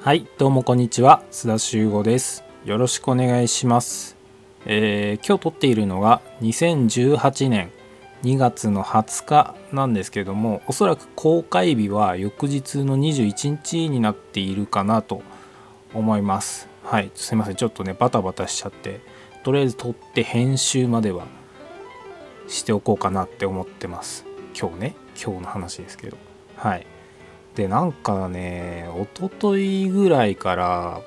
[0.00, 1.22] はいどうもこんにちは。
[1.30, 2.44] 須田修吾です。
[2.64, 4.16] よろしくお願いします、
[4.64, 7.70] えー今日撮っているのが2018年
[8.22, 15.20] 2月の20日なんですけどもおそらく公開日は翌日の21日になっているかなと
[15.92, 16.68] 思います。
[16.82, 17.56] はいすいません。
[17.56, 19.00] ちょっとねバタバタしちゃって
[19.44, 21.26] とりあえず撮って編集までは
[22.48, 24.25] しておこうかなって思ってます。
[24.58, 26.16] 今日ね今日の話ですけど。
[26.56, 26.86] はい。
[27.54, 31.00] でなんかね一昨日ぐらいから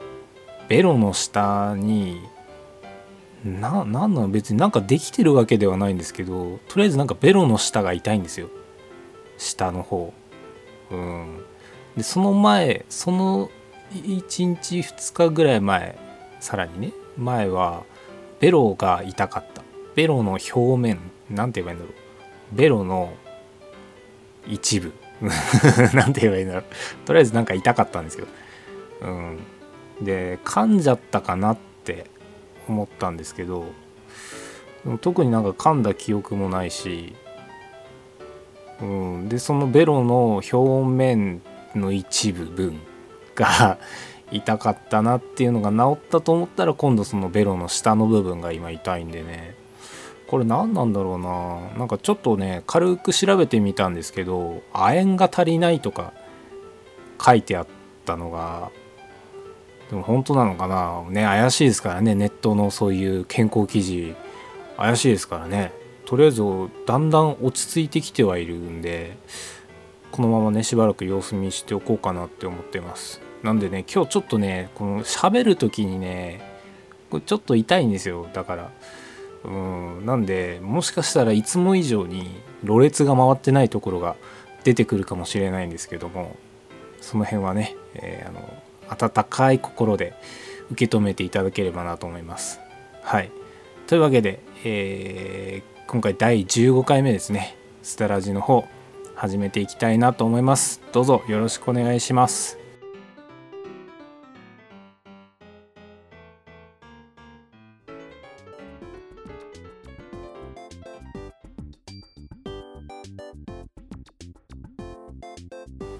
[0.67, 2.21] ベロの下に
[3.43, 8.49] ななんなの別になんかできてるわけではないんですけどとりあえずなんかベロの下が痛いんですよ。
[9.37, 10.13] 下の方。
[10.91, 11.43] うん。
[11.97, 13.49] でその前その
[13.93, 15.97] 1日2日ぐらい前
[16.39, 17.83] さらにね前は
[18.39, 19.63] ベロが痛かった。
[19.95, 21.99] ベロの表面なんて言えばいいんだろ
[22.53, 22.55] う。
[22.55, 23.13] ベロの
[24.47, 24.93] 一部。
[25.93, 26.63] なんて言えばいいんだろう。
[27.05, 28.27] とりあえずなんか痛かったんですよ
[29.01, 29.39] うん。
[30.01, 32.05] で噛んじゃったかなって
[32.67, 33.65] 思ったんですけど
[35.01, 37.13] 特になんか噛んだ記憶もないし、
[38.81, 41.41] うん、でそのベロの表面
[41.75, 42.79] の一部分
[43.35, 43.77] が
[44.31, 49.55] 痛かったなっていうのが治ったと思ったら今度そのベロの下の部分が今痛いんでね。
[50.29, 51.77] これ何なんだろうな。
[51.79, 56.13] なんかちょっとね軽く調べてみたんですけど亜鉛が足りないとか
[57.19, 57.67] 書いてあっ
[58.05, 58.69] たのが
[59.89, 61.03] でも本当なのかな。
[61.09, 62.13] ね怪しいですからね。
[62.13, 64.15] ネットのそういう健康記事。
[64.77, 65.73] 怪しいですからね。
[66.05, 66.43] とりあえず
[66.85, 69.17] だんだん落ち着いてきてはいるんで
[70.11, 73.19] このままねしばらく様子見しておこうかなって思ってます。
[73.41, 76.41] なんでね今日ちょっとねこの喋る時にね
[77.09, 78.27] これちょっと痛いんですよ。
[78.31, 78.71] だから
[79.43, 82.29] うんなんでもしかしたらいつも以上に
[82.63, 84.15] ろれつが回ってないところが
[84.63, 86.35] 出てくるかもしれないんですけども
[86.99, 90.15] その辺はね、えーあの温かい心で
[90.71, 92.59] 受け止めていただければなと思います。
[93.03, 93.31] はい
[93.85, 98.67] というわけで、えー今回第15回目ですねスタラジの方
[99.15, 100.81] 始めていきたいなと思います。
[100.91, 102.58] どうぞよろしくお願いします。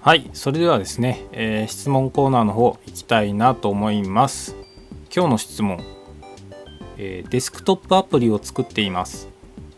[0.02, 4.56] はい、それではですね、えー質問コーナーの方行きたいなと思います。
[5.14, 5.78] 今日の質問、
[6.96, 9.28] えーデスクトップアプリを作っています。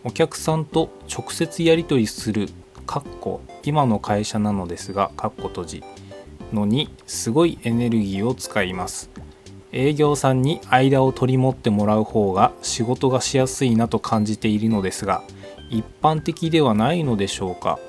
[0.04, 2.48] お客さんと直接やり取りする、
[2.86, 5.84] かっこ今の会社なのですが、かっこ閉じ
[6.52, 9.10] のにすごいエネルギーを使います。
[9.72, 15.24] 営業さんに間を取り持ってもらう方が仕事がしやすいなと感じているのですが、
[15.68, 17.80] 一般的ではないのでしょうか。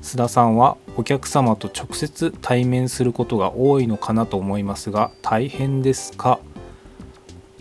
[0.00, 6.40] 須田さんはお客様と直接対面することが多いのかなと思いますが大変ですか？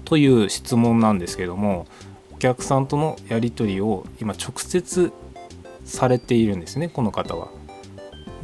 [0.05, 1.85] という質問なんですけども
[2.33, 5.13] お客さんとのやり取りを今直接
[5.85, 7.49] されているんですねこの方は。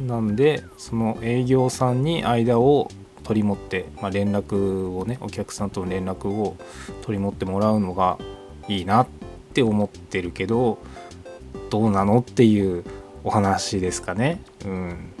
[0.00, 2.88] なんでその営業さんに間を
[3.24, 6.56] 取り持って、まあ、連絡をねお客さんとの連絡を
[7.02, 8.16] 取り持ってもらうのが
[8.68, 9.08] いいなっ
[9.54, 10.78] て思ってるけど
[11.68, 12.20] どうなの？
[12.20, 12.84] っていう
[13.24, 14.40] お話ですかね。
[14.64, 15.12] うん、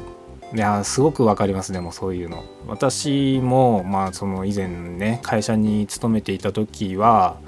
[0.54, 2.44] いやすごくわかりますでもそういうの。
[2.68, 7.38] 私もまあその以前ね会社に勤めていた時は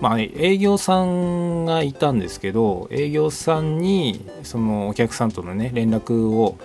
[0.00, 6.56] まあ営業さんがいたんですけど営業さんにそのお客さんとのね連絡を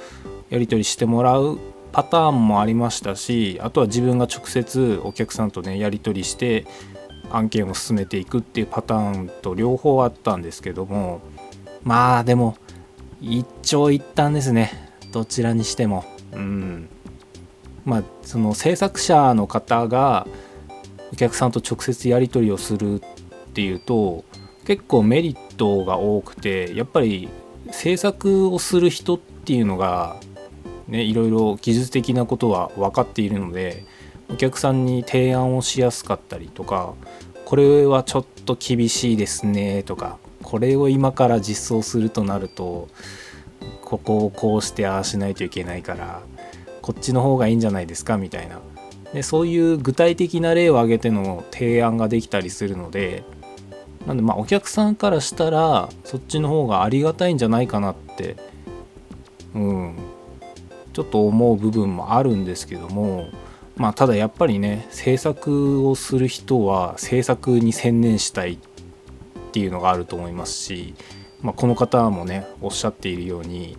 [0.50, 1.58] やり取りしてもらう
[1.92, 6.66] パターンもありましたしあとは自分が直接お客さんとねやり取りして
[7.32, 11.22] 案件を進めていくっていうパターンと両方あったんですけども
[11.84, 12.58] まあでも
[13.22, 14.72] 一長一短ですね。
[15.12, 16.06] どちらにしても。
[16.34, 16.90] うん。
[17.86, 20.28] まあその制作者の方が
[21.14, 23.00] お客さんと直接やり取りをするっ
[23.54, 24.26] ていうと
[24.66, 27.30] 結構メリットが多くてやっぱり
[27.72, 30.18] 制作をする人っていうのが
[30.88, 33.86] ねいろいろ技術的なことは分かっているので
[34.30, 36.96] お客さんに提案をしやすかったりとか
[37.46, 42.88] これはちょっと厳しいですねとかこれを今から実装するとなると
[43.84, 46.22] ここをこうしてああしないといけないから
[46.84, 48.60] こっちの方がいいんじゃないですかみたいな。
[49.12, 53.24] でそういう具体的な例を挙げての提案ができたりするので
[54.06, 58.36] なんでまあお客さんからしたらそっちの方がありがたいんじゃないかなって
[59.56, 59.96] うん
[60.94, 63.30] ちょっと思う部分もあるんですけども
[63.78, 68.58] まあただやっぱりね制作をする人は制作に専念したいっ
[69.56, 70.94] ていうのがあると思いますし
[71.46, 73.78] まあ、この方もねおっしゃっているように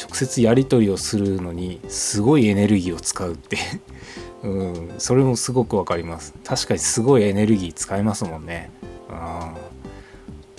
[0.00, 3.58] 直接やり取りをするのにすごいエネルギーを使うって
[4.44, 6.34] うんそれもすごくわかります。
[6.44, 8.70] 確かにすごいエネルギー使いますもんね。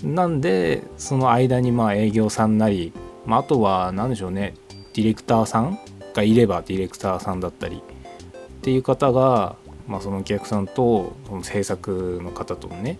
[0.03, 2.91] うんなんでその間にまあ営業さんなり、
[3.25, 4.53] まあ、あとは何でしょうね
[4.93, 5.79] ディレクターさん
[6.13, 9.55] がいればディレクターさんだったりっていう方が、
[9.87, 12.99] まあ、そのお客さんとその制作の方とのね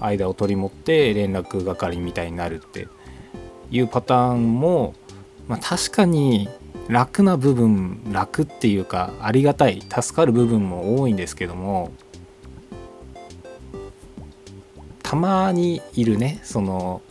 [0.00, 2.88] 間を取り持って連絡係みたいになるって
[3.70, 4.94] いうパターンも、
[5.48, 6.48] まあ、確かに
[6.88, 11.90] 楽な部分楽っていうかありがたい助かる部分も多いんですけども
[15.02, 17.02] たまにいるねその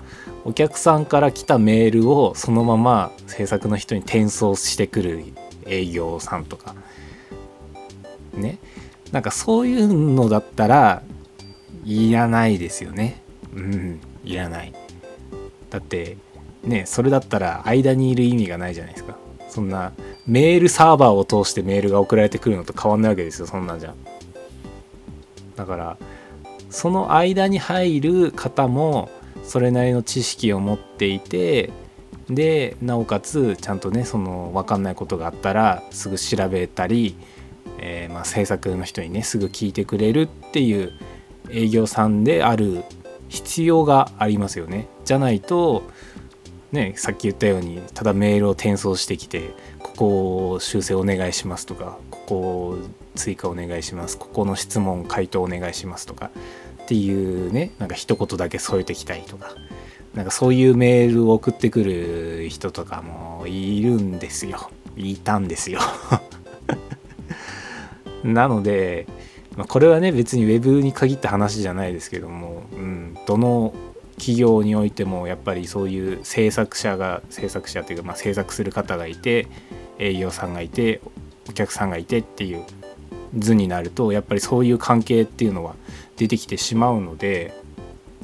[0.45, 5.23] お客さんから来たメールをそのまま制作の人に転送してくる
[5.65, 6.75] 営業さんとか。
[8.33, 8.59] ね。
[9.11, 11.01] なんかそういうのだったら
[11.85, 13.21] いらないですよね。
[13.53, 13.99] うん。
[14.23, 14.73] いらない。
[15.69, 16.17] だって
[16.63, 19.15] ねそれだったら間にいる意味がないじゃないですか。
[19.49, 19.93] そんな
[20.27, 23.47] メールサーバーを通してメールが送られてくるのと変わんないわけですよ。
[23.47, 23.93] そんなんじゃ。
[25.55, 25.97] だから
[26.69, 29.09] その間に入る方も
[29.43, 31.71] それなりの知識を持っていて
[32.29, 37.15] でなおかつちゃんとねその分かんないことがあったらすぐ調べたり、
[37.77, 40.91] えー、まあ制作の人にねすぐ聞いてくれるっていう
[41.51, 42.83] 営業さんである
[43.30, 44.88] 必要がありますよね。
[45.03, 45.83] じゃないと
[46.71, 52.77] ねさっき言ったようにただメールを転送してきてここを修正お願いしますとかここを
[53.15, 56.31] 追加お願いしますここの質問回答お願いしますとか
[56.83, 59.51] っていうねなんか一言だけ添えてきたりとか
[60.13, 65.80] なんかそういうメールを送ってくる人とかもいるんですよいたんですよ
[68.24, 69.07] なので
[69.55, 73.73] まあ、これはね別に Web に限った話じゃないですけども、うん、どの
[74.17, 79.47] 企業においてもやっぱりそういう制作者が制作者というか、まあ、制作する方がいて
[79.99, 81.01] 営業さんがいて
[81.49, 82.63] お客さんがいてっていう
[83.37, 85.75] 図になるとやっぱりそういう関係っていうのは
[86.17, 87.53] 出てきてしまうので、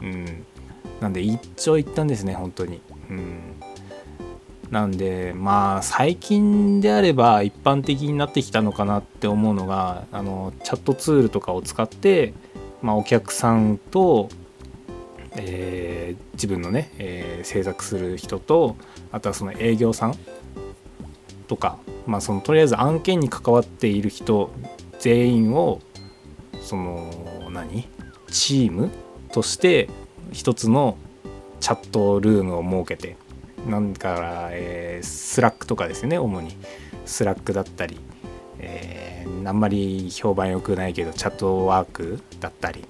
[0.01, 0.45] うん、
[1.01, 2.81] なんで一長一短ですね本当に。
[3.09, 3.50] うん
[4.71, 12.33] なんでまあ最近であれば一般的になってきたのかなって思うのがあのチャットツールとかを使って、
[12.81, 14.29] まあ、お客さんと、
[15.35, 18.77] えー、自分のね、えー、制作する人と
[19.12, 20.15] あとはその営業さん
[21.50, 21.77] とか、
[22.07, 24.51] まあ、そのとりあえず案件に関わっている人
[25.00, 25.81] 全員を
[26.62, 27.12] その
[27.51, 27.89] 何？
[28.31, 28.89] チーム
[29.33, 29.89] として
[30.31, 30.97] 一つの
[31.59, 33.17] チャットルームを設けて
[33.67, 36.55] なんか、えー、 Slack とかですね主に。
[37.05, 37.99] Slack だったり、
[38.59, 42.85] えー、あんまり評判良くないけど Chatwork だったり、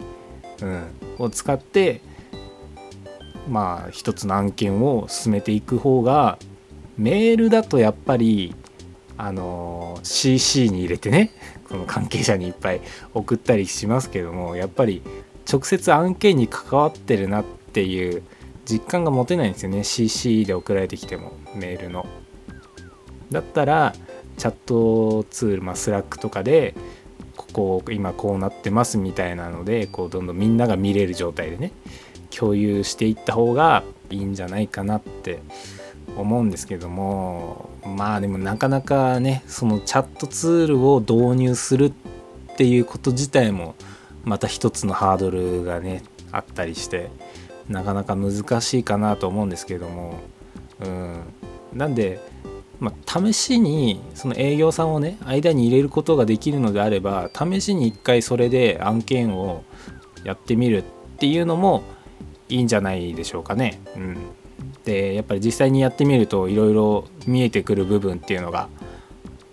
[0.62, 0.88] うん、
[1.18, 2.01] を使って
[3.50, 6.38] まあ一つの案件を進めていく方が
[6.97, 8.53] メールだとやっぱり
[9.17, 11.31] あの CC に入れてね
[11.67, 12.81] この関係者にいっぱい
[13.13, 15.01] 送ったりしますけどもやっぱり
[15.51, 18.24] 直接案件に関わってるなっていう
[18.71, 19.83] 実感が持てないんですよね。
[19.83, 22.06] CC で送られてきてもメールの。
[23.31, 23.94] だったら
[24.38, 26.73] チャットツール、まあ、 Slack とかで
[27.35, 31.71] ここ今こうなってますみたいなのでこうどんどんみんなが見れる状態でね
[32.29, 35.39] 共有していった方がいいんじゃないかなって
[36.17, 43.75] 思うんですけどもまあでもなかなかねそのチャットツールを導入するっていうこと自体も
[44.24, 47.10] また一つのハードルがねあったりして
[47.72, 50.20] なかなか難しいかなと思うんですけれども、
[50.82, 51.24] うん、
[51.74, 52.20] なんで、
[52.80, 59.63] まあ、試しにその営業さんをね間に入れることができるのであれば試しに一回それで案件を
[60.24, 60.84] やってみるっ
[61.18, 61.84] ていうのも
[62.50, 63.80] いいんじゃないでしょうかね。
[63.96, 64.18] うん、
[64.84, 68.68] でやっぱり実際にやってみるといろいろ見えてくる部分っていうのが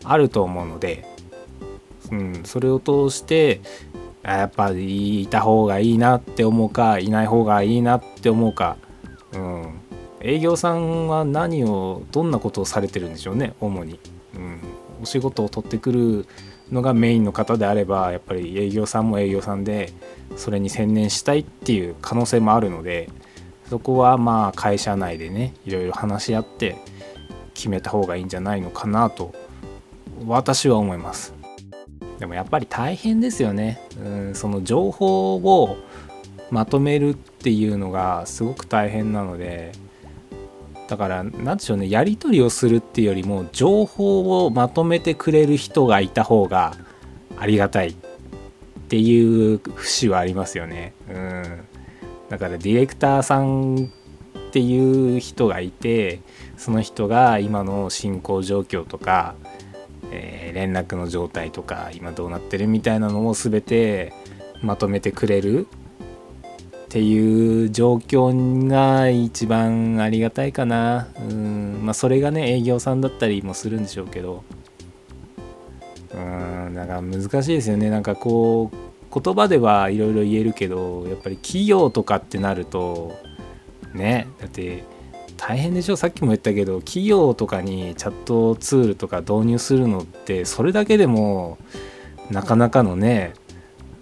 [0.04, 1.04] あると思うので、
[2.10, 3.60] うん、それを通して
[4.36, 8.76] やっぱりいた方がいいなって思うかいない方がいいなって思うか、
[9.32, 9.80] うん、
[10.20, 13.98] 営業さんは何をどんなことをされてるんでしょうね主に、
[14.34, 14.60] うん、
[15.02, 16.26] お仕事を取ってくる
[16.70, 19.92] のがメインの方であればやっぱり営業さんも営業さんで
[20.36, 23.08] それに専念したいっていう可能性もあるので
[23.70, 26.76] そこはまあ会社内でねいろいろ話し合って
[27.54, 29.34] 決めた方がいいんじゃないのかなと
[30.26, 31.37] 私は思います。
[32.18, 33.80] でもやっぱり大変ですよね。
[34.02, 35.76] うん、その情報を
[36.50, 39.72] まとめるっていうのがすごく大変なので
[40.88, 46.74] だから何でしょうねやり取りをするっていうよりも情報をまとめてくれる人がいた方が
[47.38, 47.94] ありがたいっ
[48.88, 50.94] ていう節はありますよね。
[51.08, 51.60] うん、
[52.30, 53.90] だからディレクターさん
[54.48, 56.20] っていう人がいて
[56.56, 59.34] その人が今の進行状況とか、
[60.58, 64.12] 連絡の状態とか今どうなってるみたいなのを全て
[64.60, 65.68] まとめてくれる
[66.86, 71.06] っていう状況が一番ありがたいかな。
[71.20, 74.42] うんまあそれがね営業さんだったりもするんでしょうけど。
[76.12, 77.90] うんだから難しいですよね。
[77.90, 83.14] なんかこう言葉ではいろいろ言えるけどやっぱり企業とかってなると
[83.94, 84.82] ねだって
[85.38, 85.96] 大変でしょ？
[85.96, 91.56] さっきも言ったけど企業とかにチャットツールとか導入するのってそれだけでも
[92.30, 93.32] なかなかのね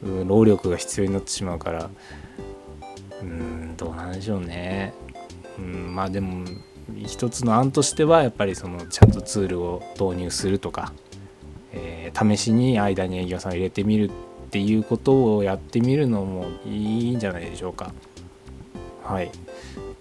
[0.03, 1.91] 労力が必要になってしまうから
[3.23, 4.93] うんどうなんでしょうね。
[5.59, 6.45] うんまあでも
[7.05, 10.93] 一つの案としてはやっぱりそのチャットツールを導入するとか、
[11.73, 14.11] えー、試しに間に営業さんを入れてみる
[14.47, 17.93] っていうことをやってみるのもいいんじゃないでしょうか。
[19.05, 19.31] はい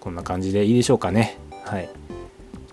[0.06, 1.36] こんな感じでいいでしょうかね。
[1.64, 1.88] はい。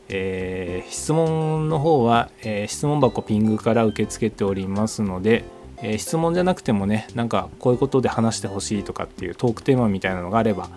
[0.08, 5.44] えー、質問の方は、えー、質問箱ピングから受け付けておりますので、
[5.78, 10.70] えー、質問じゃなくてもねなんかこういうことで話してほしいとかっていうトークテーマみたいなのがあれば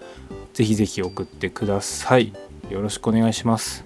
[0.54, 2.32] ぜひぜひ送ってください。
[2.70, 3.84] よろしくお願いします。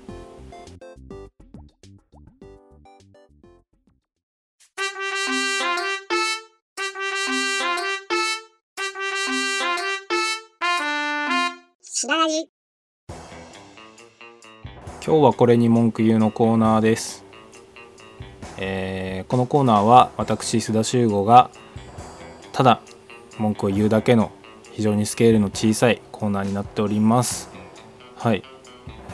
[15.03, 17.25] 今日はこれに文句言うのコーナーです。
[18.59, 21.51] えー、このコーナーは私須田修吾が
[22.53, 22.83] ただ
[23.39, 24.31] 文句を言うだけの
[24.73, 27.49] 非常にスケールの小さいコーナーになっております。
[28.15, 28.43] はい、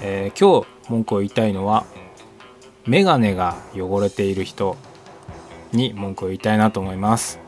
[0.02, 1.86] えー、今日文句を言いたいのは
[2.84, 4.76] メガネが汚れている人
[5.70, 7.38] に文句を言いたいなと思います。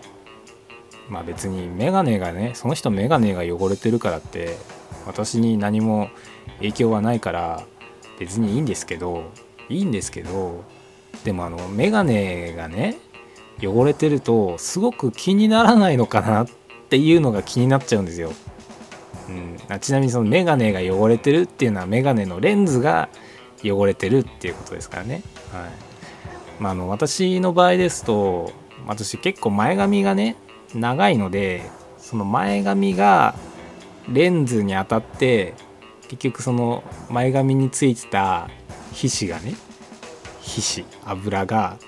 [1.09, 4.57] まあ別にメガネがねその人メガネが汚れてるからって
[5.09, 6.09] 私に何も
[6.59, 7.67] 影響はないから
[8.19, 9.31] 別にいいんですけど
[9.69, 10.65] いいんですけど
[11.25, 12.97] でもあのメガネがね
[13.63, 16.49] 汚れてるとすごく気にならないのかなっ
[16.89, 18.33] ていうのが気になっちゃうんですよ。
[19.29, 23.11] うん、あちなみにそのメガネが汚れてるっていうのはメガネのレンズが
[23.63, 25.23] 汚れてるっていうことですからね。
[25.53, 25.89] はい
[26.61, 28.53] まあ、あの私の場合ですと
[28.87, 30.37] 私結構前髪がね
[30.75, 31.63] 長いので
[31.99, 33.35] その前髪が
[34.09, 35.55] レンズに当たって
[36.09, 38.49] 結局その前髪についてた
[38.93, 39.55] 皮脂がね
[40.41, 41.79] 皮脂油が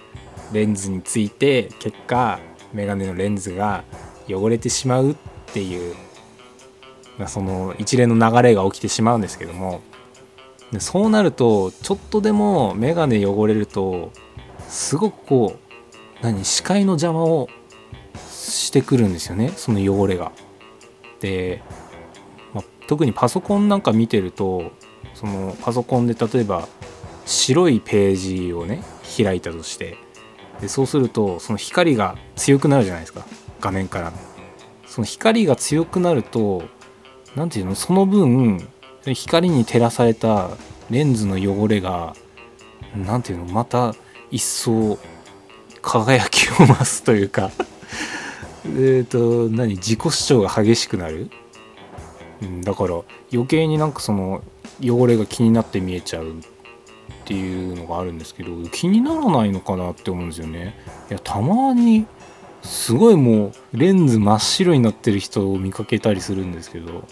[0.52, 2.38] レンズについて結果
[2.72, 3.84] メガネのレンズが
[4.28, 5.16] 汚れてしまうっ
[5.52, 5.94] ていう、
[7.18, 9.80] まあ、その一連の流れが起きてしまうんですけども
[10.72, 14.12] でそうなるとちょっとでもメガネ汚れると
[14.68, 15.70] すごくこう
[16.22, 17.48] 何視界の邪魔を
[18.30, 20.32] してくるんですよねその汚れが。
[21.20, 21.62] で、
[22.90, 24.72] 特にパソコンなんか見てると
[25.14, 26.66] そのパソコンで例えば
[27.24, 28.82] 白いページをね
[29.16, 29.96] 開いたとして
[30.60, 33.24] でそうするとその光が強くなるじゃないですか。
[33.60, 34.16] 画面からの。
[34.88, 36.64] その光が強くなると
[37.36, 38.68] 何て言うのその分
[39.04, 40.50] 光に照らされた
[40.90, 42.16] レンズの汚れが
[42.96, 43.94] 何て言うのまた
[44.32, 44.98] 一層
[45.80, 47.52] 輝きを増すというか。
[48.66, 49.76] えっと何？
[49.76, 51.30] 自己主張が激しくなる、
[52.42, 53.00] うん、だから
[53.32, 54.42] 余計になんかその
[54.82, 56.32] 汚れが気になって見えちゃうっ
[57.24, 60.74] ていうのがあるんですけど気にならないのかなって思うんですよね。
[61.10, 62.06] いやたまに
[62.62, 67.04] すごいもうレンズ真っ白になってる人を見かけたりするんですけど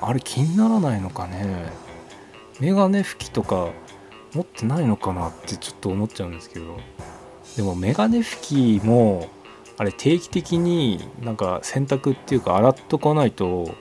[0.00, 1.90] あれ気にならないのかね。
[2.60, 3.70] メガネ拭きとか
[4.34, 6.76] 持ってないのかなってちょっと思っちゃうんですけど
[7.56, 9.28] でもメガネ拭きも
[9.78, 13.74] あれ定期的になんか洗濯っていうか洗っとかないと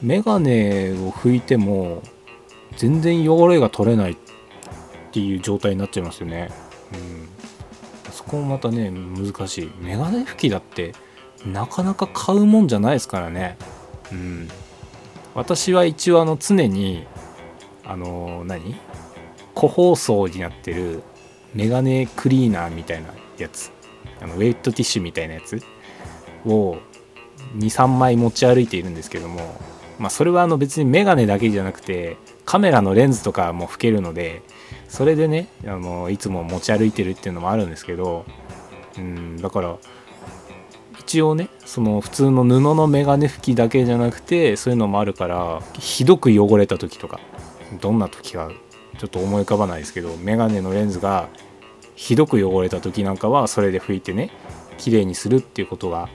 [0.00, 2.02] メガネを拭いても
[2.76, 4.16] 全然汚れが取れないっ
[5.12, 6.50] ていう状態になっちゃいますよね。
[6.92, 9.70] うん、そこもまたね難しい。
[9.80, 10.94] メガネ拭きだって
[11.44, 13.56] なかなか買うもんじゃないですからね。
[14.12, 14.48] うん、
[15.34, 17.06] 私は一応あの常に
[17.84, 18.76] あの何？
[19.54, 21.02] 個包装になってる
[21.52, 23.72] メガネクリーナーみたいなやつ
[24.20, 25.60] あのウェイトティッシュみたいなやつ
[26.46, 26.76] を
[27.56, 29.60] 23枚持ち歩いているんですけども
[29.98, 34.42] まあそれはあの別にメガネだけじゃなくてカメラのレンズとかも拭けるので
[34.88, 38.24] それでねあのいつも持ち歩いてるっていうのもあるんですけど
[38.96, 39.76] うんだから
[41.00, 47.20] 一応ねその普通の布のメガネ拭きだけじゃなくてそういうのもあるからひどく汚れた時とか
[47.80, 48.50] どんな時か
[48.98, 51.28] ちょっと思い浮かばないですけどメガネのレンズが
[51.94, 54.30] ひどく汚れた時なんかはそれで拭いてね
[54.76, 56.08] 綺麗にするっていうことが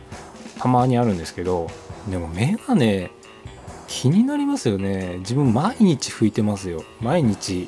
[0.60, 1.68] たまにあるんですけど
[2.10, 3.12] でもメガネ
[3.88, 5.18] 気になりますよね。
[5.20, 6.84] 自分毎日拭いてますよ。
[7.02, 7.68] 毎日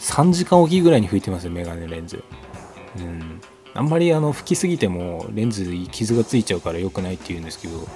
[0.00, 2.22] 3時間おきぐらいに拭いてますよメガネレンズ。
[2.98, 3.40] うん。
[3.74, 7.86] あんまりあの拭きすぎてもレンズに傷がついちゃうから良くないって言うんですけど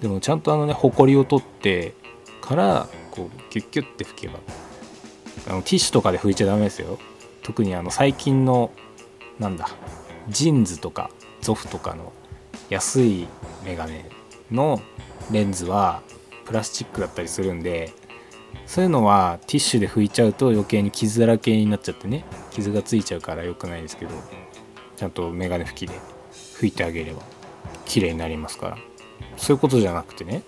[0.00, 1.94] でもちゃんとあのねほこりを取って
[2.40, 4.40] からこうキュッキュッて拭けば
[5.48, 6.98] あのティッシュとかで拭いちゃダメですよ。
[7.44, 8.72] 特にあの最近の
[9.38, 9.68] なんだ
[10.28, 12.12] JINS とか Zoff とかの
[12.68, 13.28] 安い
[13.64, 14.10] メガネ
[14.50, 14.80] の
[15.30, 16.02] レンズは
[16.46, 17.92] プラスチックだったりするんで
[18.66, 24.12] そういうのはティッシュで拭いちゃうと余計に傷だらけになっちゃってね傷がついちゃうから良くないですけど
[24.96, 25.94] ちゃんとメガネ拭きで
[26.30, 27.22] 拭いてあげれば
[27.84, 28.78] 綺麗になりますから。
[29.36, 30.42] そういうことじゃなくてね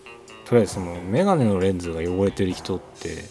[0.45, 3.25] とりあえずそのメガネのレンズが汚れてる人って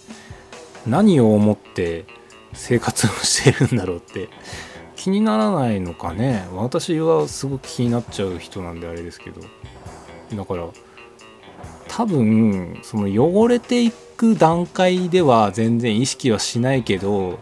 [0.86, 2.05] 何を思って
[2.53, 4.29] 生活をしてるんだろうって
[4.95, 6.47] 気にならないのかね。
[6.53, 9.41] 私はすごく気になっちゃう人なんであれですけど。
[10.33, 10.67] だから
[11.88, 17.39] 多分その汚れていく段階では全然意識はしないけど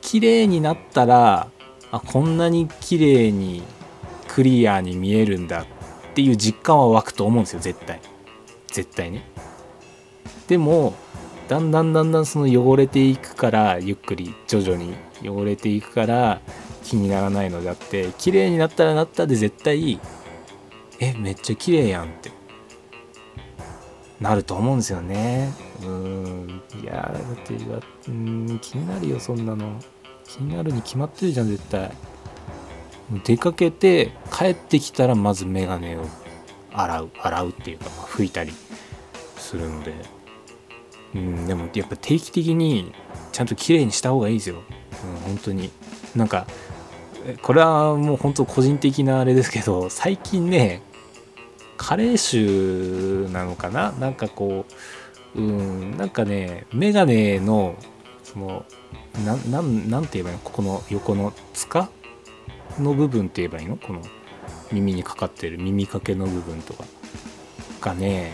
[0.00, 1.50] 綺麗になったら
[1.92, 3.62] あこんなに綺麗に
[4.28, 5.66] クリアに見えるんだっ
[6.14, 8.00] ていう実感は湧くと思うんですよ絶対。
[8.68, 9.24] 絶対ね。
[10.46, 10.94] でも
[11.48, 16.40] だんだんだんだんその汚れていくからゆっくり徐々に汚れていくから
[16.84, 20.00] 気にならないのであって綺麗になったらなったで絶対
[21.00, 22.39] えめっちゃ綺麗やんって。
[24.20, 25.52] なると思うんですよね。
[25.82, 26.62] うん。
[26.82, 27.54] いやだって
[28.08, 29.80] うん気になるよそんなの。
[30.24, 31.90] 気になるに決まってるじゃん絶対。
[33.24, 36.04] 出かけて帰ってきたらまずメガネを
[36.72, 37.10] 洗う。
[37.18, 38.52] 洗うっていうか、まあ、拭いたり
[39.36, 39.94] するので。
[41.14, 42.92] うんでもやっぱ定期的に
[43.32, 45.70] ちゃんと綺麗にした方がいいですよ、うん、本当に。
[46.14, 46.46] なんか
[47.42, 50.82] これはもう本当個人的なあれですけど最近ね
[51.82, 53.92] 加齢臭なのかな？
[53.92, 54.66] なんかこ
[55.34, 57.74] ううんなんかねメガネの
[58.22, 58.66] その
[59.24, 60.40] なななんて言えばいいの？
[60.44, 61.88] ここの横の塚？
[62.78, 63.78] の部分って言えばいいの？
[63.78, 64.02] この
[64.70, 66.84] 耳にかかってる耳かけの部分とか？
[67.80, 68.32] がね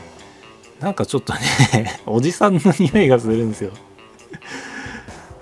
[0.81, 3.71] なんかちょっとね おじさんの匂いがするんですよ。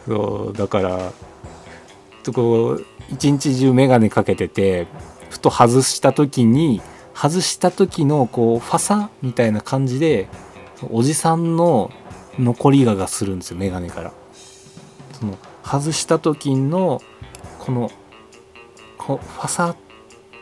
[0.06, 1.10] そうだから
[2.22, 4.86] とこう一日中眼鏡かけてて
[5.30, 6.82] ふと外した時に
[7.14, 10.28] 外した時のこうファサみたいな感じで
[10.90, 11.90] おじさんの
[12.38, 14.12] 残りががするんですよ眼鏡から。
[15.12, 17.00] その外した時の
[17.60, 17.90] この
[18.98, 19.76] こファサっ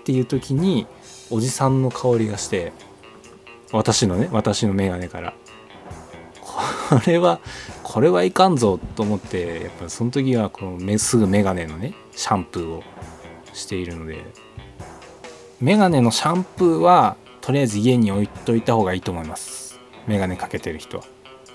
[0.05, 0.87] ていう時に
[1.31, 2.73] おじさんの香りがして
[3.71, 5.35] 私のね私の眼鏡から。
[6.43, 7.41] これは
[7.83, 12.83] これはいかんぞと思ってやっぱその時はこのすぐ眼鏡のねシャンプーを
[13.53, 14.25] しているので。
[15.63, 19.79] メガネのシャンプーはとりあえず家に置いといた方がいいと思います。
[20.09, 21.05] メガネかけてる人は。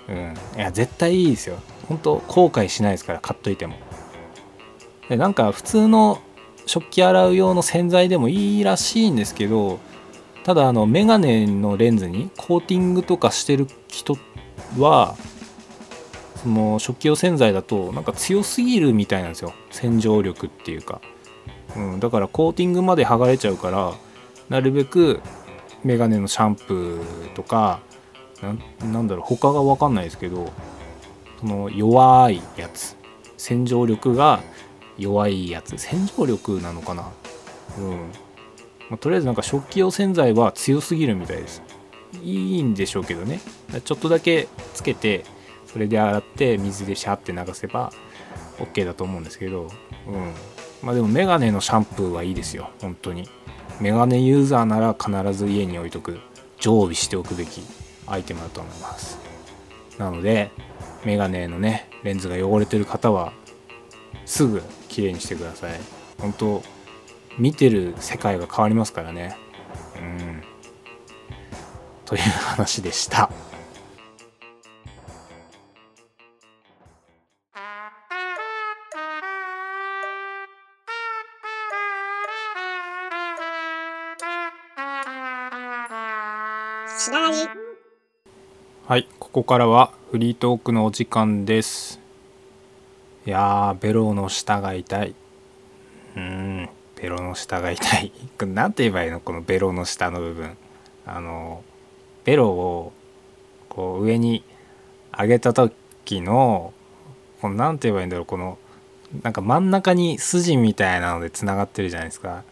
[0.07, 0.33] うん。
[0.55, 1.57] いや絶対いいですよ。
[1.89, 3.75] 本当後悔しないですから買っといても。
[5.09, 6.21] でなんか普通の
[6.65, 9.77] 食器洗う用の洗剤でもいいらしいんですけど
[10.45, 14.17] ただあのメガネのレンズにコーティングとかしてる人
[14.77, 15.17] は
[16.41, 19.53] その食器用洗剤だとなんか強すぎるみたいなんですよ。
[19.69, 21.01] 洗浄力っていうか。
[21.77, 23.93] うん、だからコーティングまで剥がれちゃうから
[24.49, 25.21] なるべく
[25.83, 27.79] メガネのシャンプーとか
[28.83, 30.51] なんだろう他が分かんないですけど
[31.39, 32.95] その弱いやつ。
[33.37, 34.41] 洗浄力が
[34.97, 35.77] 弱いやつ。
[35.77, 37.11] 洗浄力なのかな？
[37.77, 37.91] うん、
[38.89, 41.61] まあ、とりあえずなんか食器用洗剤は強すぎるみたいです。
[42.23, 43.39] いいんでしょうけどね。
[43.85, 45.25] ちょっとだけつけて
[45.67, 47.91] それで洗って水でシャーって流せば
[48.57, 49.69] OK だと思うんですけど。
[50.07, 50.33] うん。
[50.81, 52.69] まあでもメガネのシャンプーはいいですよ。
[52.81, 53.27] 本当に。
[53.79, 56.19] メガネユーザーなら必ず家に置いとく
[56.59, 57.61] 常備しておくべき
[58.07, 59.19] アイテムだと思います。
[59.97, 60.51] なので
[61.05, 63.33] メガネのねレンズが汚れてる方は
[64.25, 65.79] すぐきれいにしてください。
[66.19, 66.63] 本当
[67.37, 69.37] 見てる世界が変わりますからね。
[69.99, 70.41] うん。
[72.05, 73.29] という話でした。
[88.87, 91.99] はいここからはフリートークのお時間です。
[93.25, 95.13] いやーベロの下が痛い。
[96.15, 98.13] うんベロの下が痛い。
[98.47, 99.19] 何て言えばいいの？
[99.19, 100.55] このベロの下の部分。
[101.05, 101.63] あの
[102.23, 102.93] ベロを
[103.67, 104.45] こう上に
[105.11, 106.73] 上げた時の
[107.41, 108.25] この何て言えばいいんだろう？
[108.25, 108.57] この
[109.21, 112.45] なんか真ん中に筋みたいなのでつながってるじゃないですか。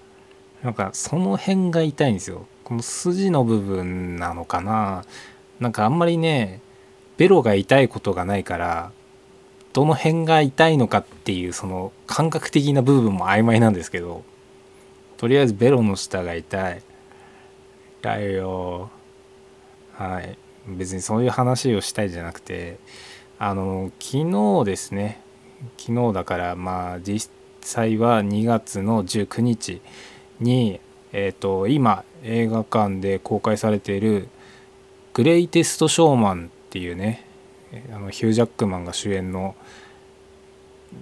[0.62, 2.46] なんかその辺が痛いんですよ。
[2.66, 5.06] この筋の部分なのかな？
[5.60, 6.62] なんかあんまりね
[7.18, 8.92] ベロが痛いことがないから
[9.74, 14.24] どの辺が痛いのかっていうその感覚的な部分も曖昧なんですけど
[15.18, 16.82] とりあえずベロの下が痛い。
[18.02, 18.90] 痛いよ。
[19.94, 20.38] はい。
[20.68, 22.80] 別にそういう話をしたいじゃなくて
[23.38, 25.22] あの昨日ですね。
[25.78, 29.82] 昨日だからまあ実際は2月の19日
[30.40, 30.80] に
[31.14, 34.28] えっ、ー、と今映画館で公開されている
[35.16, 37.26] 「グレイテスト・ショーマン」っていうね
[37.94, 39.56] あのヒュージャックマンが主演の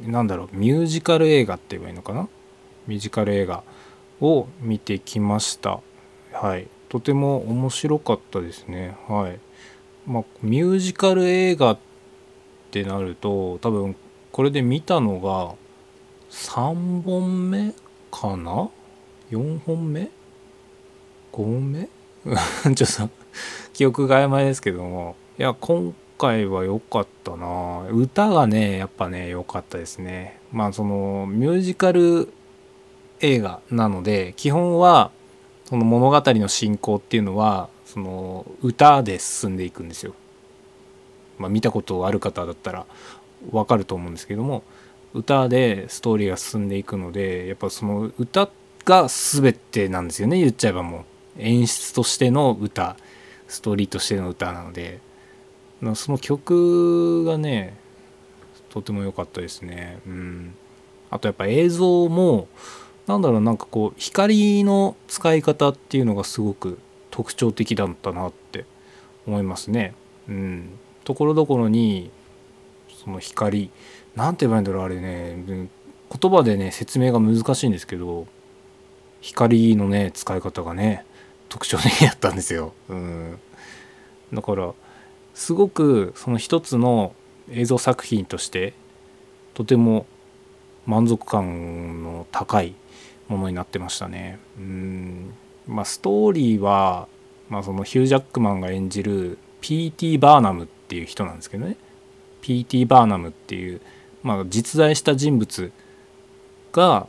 [0.06, 2.30] なんだろうミュージカル映画って言えばいいのかな？
[2.88, 3.64] ミュージカル映画
[4.22, 5.80] を見てきました。
[6.32, 6.68] はい。
[6.90, 8.96] とても面白かったですね。
[9.08, 9.40] はい。
[10.06, 11.80] まあミュージカル映画っ
[12.70, 13.96] てなると多分
[14.32, 15.56] これで見たのが
[16.30, 17.74] 3本目
[18.12, 18.70] かな
[19.32, 20.10] ？4本目？5
[21.32, 21.90] 本目？
[22.76, 23.10] ちょっと
[23.74, 27.88] 記憶が曖昧ですけどもいや今回は良かったな。
[27.92, 30.40] 歌がねやっぱね良かったですね。
[30.52, 32.32] まあそのミュージカル
[33.20, 35.12] 映画なので基本は
[35.66, 40.14] その物語の進行っていうのはその歌で進んでいくんですよ。
[41.40, 42.86] まあ、見たことある方だったら
[43.52, 44.64] 分かると思うんですけども
[45.14, 48.50] 歌でストーリーが進んでいくのでやっぱその歌
[48.86, 51.04] が全てなんですよね言っちゃえばもう。
[51.38, 52.96] 演出としての歌。
[53.54, 55.00] ストーリーとしての歌なので
[55.94, 57.78] その曲がね
[58.70, 60.00] とても良かったですね。
[60.08, 60.56] うん。
[61.12, 62.48] あとやっぱ映像も
[63.06, 66.80] なんだろうなんかこう光の使い方っていうのがすごく
[67.12, 68.66] 特徴的だったなって
[69.28, 69.94] 思いますね。
[70.28, 70.70] うん。
[71.04, 72.10] ところどころに
[73.04, 73.70] その光
[74.16, 75.70] なんて言えばいいんだろうあれね。
[76.20, 78.26] 言葉でね説明が難しいんですけど
[79.22, 81.06] 光のね使い方がね
[81.54, 82.74] 特徴的だったんですよ。
[82.90, 83.40] うん、
[84.34, 84.74] だから
[85.36, 87.14] すごくその一つの
[87.52, 88.74] 映像作品として
[89.54, 90.08] とても
[90.88, 92.74] 満足感の高い
[93.28, 94.40] ものになってましたね。
[94.58, 95.34] うん
[95.68, 97.08] まあ、ストーリーは、
[97.50, 100.18] まあ、そのヒュージャックマンが演じる P.T.
[100.18, 101.78] バーナムっていう人なんですけどね
[102.42, 102.88] P.T.
[102.88, 103.80] バーナムっていう、
[104.24, 105.72] まあ、実在した人物
[106.72, 107.08] が、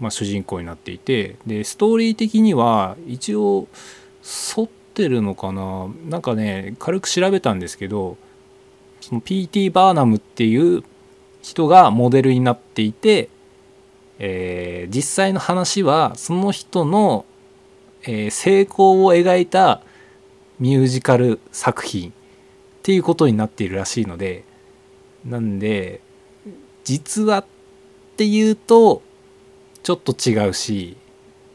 [0.00, 3.68] まあ、主人公になっていてでストーリー的には一応
[4.56, 5.88] 沿ってるのかな？
[6.08, 8.16] なんかね軽く調べたんですけど
[9.00, 9.70] その P.T.
[9.70, 10.82] バーナムっていう
[11.42, 13.28] 人がモデルになっていて、
[14.18, 17.24] えー、実際の話はその人の、
[18.02, 19.80] えー、成功を描いた
[20.58, 22.12] ミュージカル作品っ
[22.82, 24.44] ていうことになっているらしいので
[25.24, 26.00] なんで
[26.84, 27.44] 実話っ
[28.16, 29.02] ていうと
[29.82, 30.96] ちょっと違うし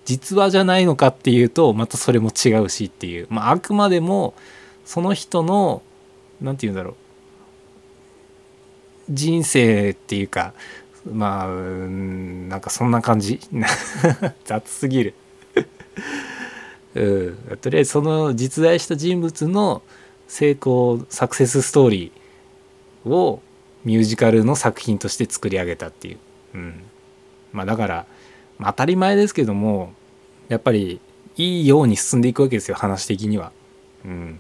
[0.05, 4.33] 実話じゃないのかっていうとまたそれも違うしっていう、まあ、あくまでも
[4.85, 5.81] その人の
[6.41, 6.95] 何て言うんだろう。
[9.09, 10.53] 人生っていうか
[11.11, 13.39] まあなんかそんな感じ。
[14.45, 15.13] 雑すぎる。
[16.95, 19.81] うん、とりあえずその実在した人物の
[20.27, 23.41] 成功サクセスストーリーを
[23.83, 26.17] ミュージカルの作品として作り上げたっていう、
[26.53, 26.83] うん、
[27.51, 28.05] まあだから、
[28.57, 29.93] まあ、当たり前ですけども
[30.47, 30.99] やっぱり
[31.35, 33.51] いいように進んでいくわけですよ話的には。
[34.05, 34.39] うん、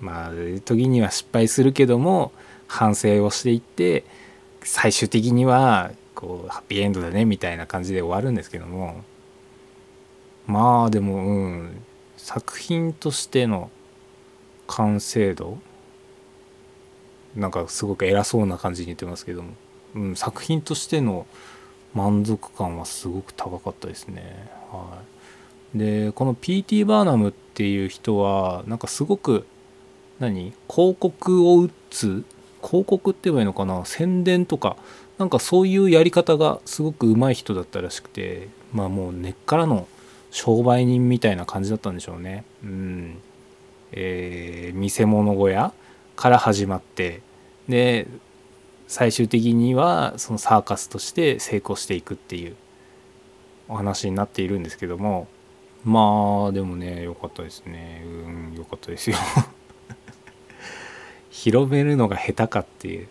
[0.00, 0.30] まあ
[0.64, 2.32] 時には失敗するけども
[2.66, 4.04] 反省をしていって
[4.62, 9.02] 最終的にはこうハッピーエンドだねみたいな感じで終わるんですけども。
[10.46, 11.84] まあでもうん。
[12.24, 13.70] 作品としての
[14.66, 15.58] 完成度
[17.36, 19.50] なんかすごく偉そうな感じに言ってますけども、
[19.94, 21.26] うん、作品としての
[21.94, 24.48] 満足感はすごく高かったですね。
[24.70, 25.00] は
[25.74, 26.84] い、でこの P.T.
[26.84, 29.46] バーナムっていう人はなんかすごく
[30.18, 30.52] 何？
[30.68, 32.24] 広告を打つ？
[32.62, 33.84] 広告って言えばいいのかな？
[33.84, 34.76] 宣伝とか
[35.18, 39.86] なんかそういうやり方がすごく上手い人だったらしくてまあもう根っからの
[40.30, 42.44] 商売人みたいな感じだったんでしょうね。
[42.64, 43.18] うん
[43.92, 45.72] えー、見せ物小屋
[46.16, 47.22] から始まって
[47.68, 48.08] で
[48.86, 52.56] 最終的にはそのサーカスとして成功していくっていう
[53.68, 55.26] お話になっているんですけども
[55.84, 58.02] まあでもね良かったですね。
[58.06, 59.16] うん良かったですよ。
[61.30, 63.08] 広めるのが下手かっていう。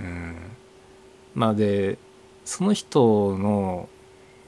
[0.00, 0.36] うん。
[1.34, 1.98] まあで
[2.44, 3.88] その人の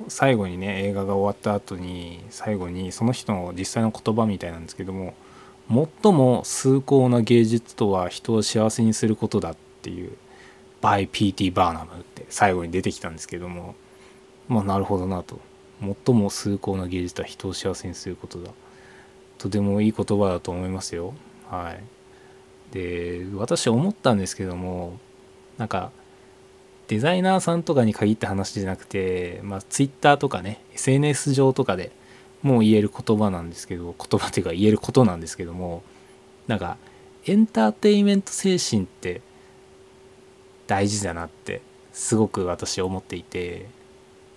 [0.09, 5.15] 最後にね映画が終わった後に最後にその人の実際の言葉みたいなんですけども
[6.03, 10.13] 最も崇高な芸術とは人を幸せにすることだっていう
[10.87, 11.51] by P.T.
[11.51, 13.75] バーナムって最後に出てきたんですけども
[14.47, 15.41] まあなるほどなと
[15.81, 18.53] 最も崇高な芸術は人を幸せにすることだ
[19.39, 21.13] とてもいい言葉だと思いますよ。
[21.51, 21.83] はい、
[22.73, 24.99] で私思ったんですけども
[25.59, 25.91] なんか
[26.87, 31.91] デザイナーさんとかに限った話じゃなくて、まあ、Twitter とかね SNS 上とかで
[32.43, 35.83] もう言える言葉なんですけど言葉っていうか言えることなんですけども
[36.47, 36.77] なんか
[37.27, 39.21] エンターテインメント精神って
[40.67, 41.61] 大事だなって
[41.93, 43.67] すごく私思っていて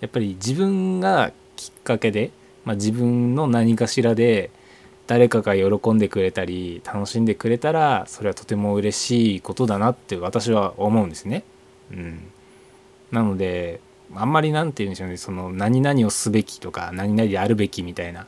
[0.00, 2.30] やっぱり自分がきっかけで、
[2.64, 4.50] まあ、自分の何かしらで
[5.06, 11.42] 誰かが喜んでくれたり楽しんでくれたらそれはとても嬉しいことだなって私は思うんですね。
[11.90, 12.30] うん、
[13.10, 13.80] なので
[14.14, 18.26] あんまり何て言うんでしょうねその何々をすべきとか何々であるべきみたいな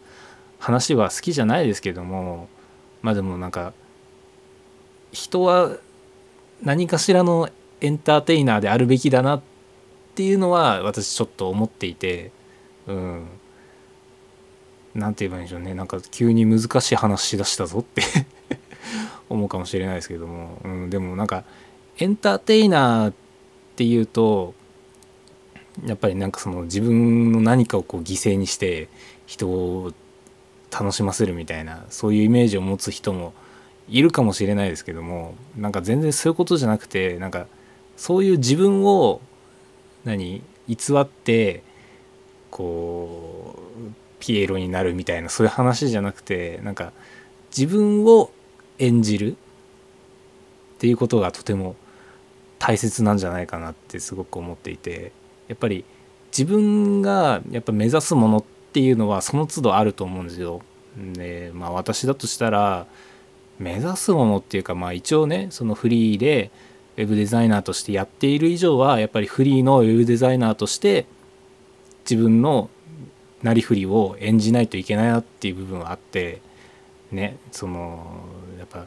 [0.58, 2.48] 話は好きじゃないですけども
[3.00, 3.72] まあでもなんか
[5.12, 5.76] 人は
[6.62, 7.48] 何かしらの
[7.82, 9.42] エンターテイナーであるべきだなっ
[10.14, 12.30] ていうのは私ちょっと思っていて
[12.86, 13.26] うん。
[14.94, 15.74] 何て言えばいいんでしょうね。
[15.74, 18.02] なんか急に難しい話しだしたぞって
[19.28, 21.44] 思うかもしれないですけども、うん、でもなんか
[21.98, 23.14] エンターテイナーっ
[23.76, 24.54] ていうと
[25.86, 28.88] やっぱりなんかその自分の何かをこう犠牲にして
[29.26, 29.92] 人を
[30.70, 33.32] 楽しませるみたいなそういうイメージを持つ人も
[33.88, 37.46] いるかもしれないですけどもなんか全然そういうことじゃなくてなんか
[38.02, 39.20] そういう自分を
[40.02, 41.62] 何偽って
[42.50, 46.92] こうピエロになるみたいなそういう話じゃなくてなんか
[47.56, 48.32] 自分を
[48.80, 49.36] 演じるっ
[50.78, 51.76] ていうことがとても
[52.58, 55.12] 大切なんじゃないかなってすごく思っていて
[55.46, 55.84] やっぱり
[56.36, 60.60] 自分がやっぱ目指すものっていうのはその都度あると思うんですよ。
[60.96, 62.84] でまあ私だとしたら
[63.60, 66.50] 目指すものっていうかまあ一応ねそのフリーで
[66.96, 71.06] ウェブデザイナーとしてやっている以上はやっぱりフリーのウェブデザイナーとして
[72.04, 72.68] 自分の
[73.42, 76.40] なりふりを演じないといけないなっていう部分はあって
[77.10, 78.24] ねその
[78.58, 78.86] やっぱ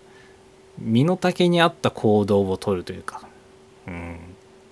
[0.78, 3.28] 身の丈に合った行動をとるというか、
[3.88, 4.18] うん、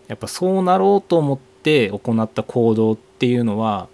[0.08, 3.88] やっぱそうなろうと思って行った行動っていうのは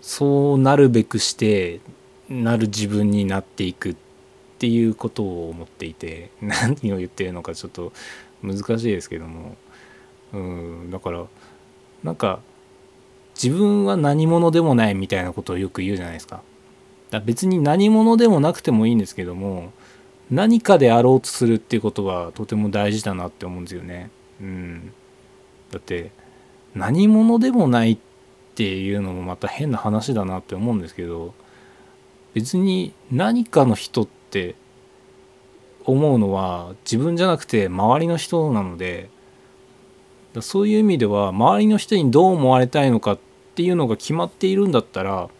[0.00, 1.80] そうなるべくして
[2.28, 4.07] なる自分になっていくって
[4.58, 7.92] ていうことを思っていて何を言ってるのかちょっと
[8.42, 9.56] 難しいですけども
[10.32, 11.24] うんだから
[12.02, 12.40] なんか
[13.40, 16.42] 自分は何者でもないみたいなことをよく言うじゃないですか。
[17.10, 19.72] だ別に何者でもなくてもいいんですけども
[20.30, 24.10] 何かであろうとするっていうことはとても大事だなって思うんですよね。
[24.40, 24.92] うん、
[25.70, 26.10] だって
[26.74, 27.98] 何者でもないっ
[28.56, 31.32] ていうのもまた変な話だなって思うんですけど
[32.34, 34.54] 別に何かの人ってって
[35.84, 39.08] 思うのは自分じゃなくて周りの人なので
[40.40, 43.18] そういう意味では周りの人にどう思われたいのかっ
[43.54, 45.30] ていうのが決まっているんだったら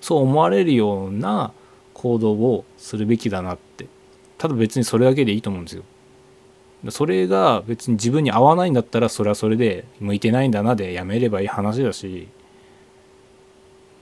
[0.00, 1.52] そう思われるような
[1.94, 3.86] 行動をするべきだなって
[4.36, 5.84] ただ別にそれだけでいいと思うんですよ。
[6.90, 12.28] それが別に自分に合わないんだったらそれはそれで向いてないんだなでやめればいい話だし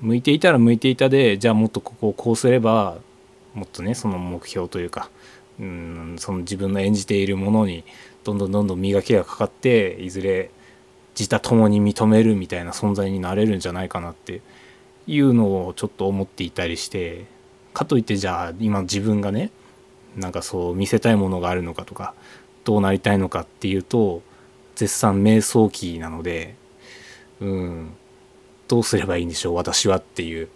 [0.00, 2.98] 向いていたら向いていたでじゃあもっとここをこうすれば
[3.54, 5.10] もっとねその目標というか
[5.60, 7.84] うんその自分の演じているものに
[8.24, 10.50] どんどんどんどん磨きがかかっていずれ
[11.18, 14.40] 自他ともに認めるみたいな存在になれるんじゃないかなって
[15.06, 17.26] いうのをちょっと思っていたりして
[17.74, 19.50] かといってじゃあ今自分がね
[20.16, 22.14] なんかそう見せたいものがあるのかとか
[22.64, 24.22] どうなりたいのかっていうと
[24.74, 26.54] 絶賛瞑想期なので
[27.40, 27.92] うん
[28.68, 30.48] どうすればいいんでしょう私はっていう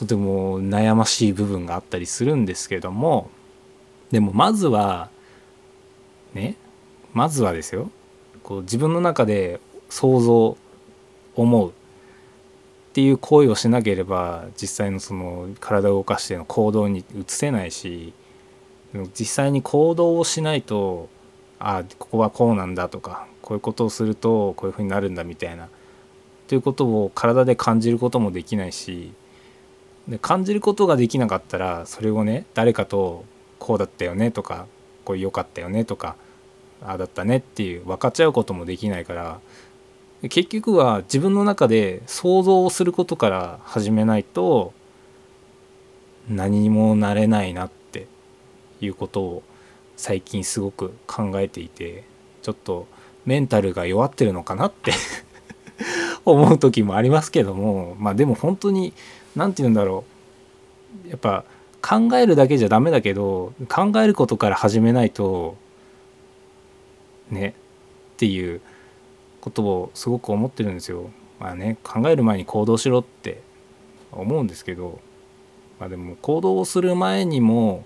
[0.00, 3.28] とても悩ましい部分があったりするんですけども
[4.10, 5.10] でもまずは
[6.32, 6.56] ね
[7.12, 7.90] まずはですよ。
[8.42, 9.60] こう自分の中で
[9.90, 10.56] 想像
[11.36, 11.72] 思うっ
[12.94, 18.14] ていう行為をしなければ実際のその体を動かしての行動に移せないし
[19.12, 21.10] 実際に行動をしないと
[21.58, 25.68] あここはこうなんだとかこういうことをするとこういうふうになるんだみたいな
[26.48, 29.12] ということを体で感じることもできないし
[30.10, 33.24] で感じることができなかったらそれをね誰かと
[33.58, 34.66] こうだったよねとか
[35.04, 36.16] こう良かったよねとか
[36.82, 39.40] ああだったねっていう分かっちゃうこともできないから
[40.22, 44.74] 結局は自分の中で想像をすることから始めないと
[46.28, 48.06] 何にもなれないなって
[48.80, 49.42] いうことを
[49.96, 52.04] 最近すごく考えていて
[52.42, 52.86] ちょっと
[53.24, 54.92] メンタルが弱ってるのかなって
[56.24, 58.92] 思う時もありますけどもまあでも本当に
[59.36, 60.04] 何て言うんだろ
[61.06, 61.44] うやっぱ
[61.82, 65.56] 考えるだけじゃダメだけど考えることから始めないと
[67.30, 67.54] ね
[68.14, 68.60] っていう
[69.40, 71.10] ことをすごく思ってるんですよ。
[71.38, 73.40] まあね考える前に行動しろって
[74.12, 75.00] 思うんですけど
[75.78, 77.84] まあでも行動をする前にも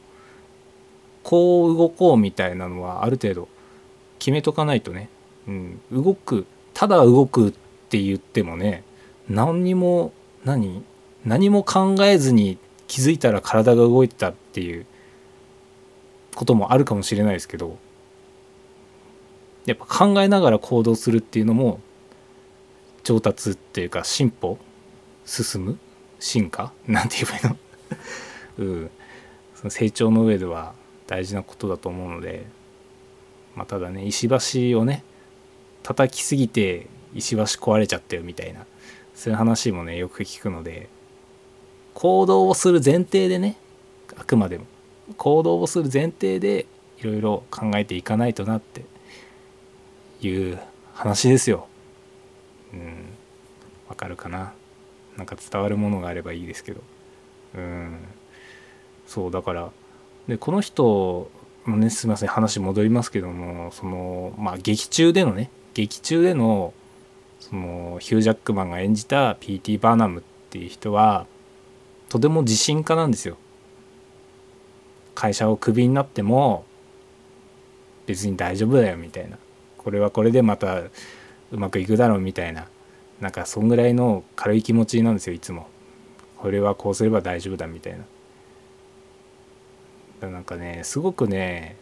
[1.23, 3.49] こう動こうみたいなのはある程度
[4.19, 5.09] 決めとかないとね、
[5.47, 7.53] うん、動くただ動くっ
[7.89, 8.83] て言ってもね
[9.29, 10.13] 何にも
[10.45, 10.83] 何
[11.25, 14.87] 何も考えずに気づいたら体が動いてたっていう
[16.35, 17.79] こともあるかもしれないですけど
[19.67, 21.81] やっぱ考えながら行動するっていうのも
[23.03, 24.59] 上達っていうか進歩
[25.25, 25.79] 進む
[26.19, 26.73] 進化？
[26.87, 27.59] なんて言えばいいの？
[28.59, 28.91] うん、
[29.55, 30.75] その成長の上では
[31.07, 32.47] 大事なことだと思うので、
[33.57, 34.29] まあ、ただね石
[34.73, 35.05] 橋をね
[35.83, 38.67] 叩きすぎて石橋壊れちゃったよみたいな
[39.15, 40.89] そういう話もねよく聞くので
[42.05, 43.57] 行動をする前提でね
[44.19, 44.67] あくまでも
[45.17, 46.67] 行動をする前提で
[46.99, 48.85] いろいろ考えていかないとなって
[50.21, 50.59] いう
[50.93, 51.67] 話ですよ。
[52.75, 53.07] うん、
[53.89, 54.53] わかるかな？
[55.17, 56.83] なんか伝わるものがあればいいですけど。
[57.55, 57.97] うん、
[59.07, 59.71] そうだから
[60.29, 61.31] でこの人
[61.65, 66.75] もねすみません話戻りますけどもそのまあ劇中でのね劇中での
[67.41, 69.79] そのヒュー・ジャックマンが演じた P.T.
[69.79, 71.27] バーナムっていう人は
[72.15, 73.37] とても自信家なんですよ。
[75.17, 76.65] 会社をクビになっても
[78.07, 79.37] 別に大丈夫だよみたいな。
[79.79, 80.93] これはこれでまたう
[81.51, 82.69] まくいくだろうみたいな。
[83.21, 85.67] なんかそんぐらいの軽い気持ちなんですよいつも。
[86.37, 87.99] これはこうすれば大丈夫だみたい
[90.21, 90.29] な。
[90.29, 91.75] なんかねすごくね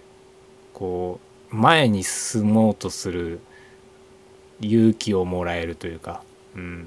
[0.73, 1.21] こ
[1.53, 3.41] う前に進もうとする
[4.63, 6.23] 勇気をもらえるというか、
[6.57, 6.87] うん、